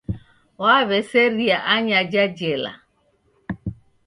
[0.61, 2.71] Waw'eseria anyaja jela.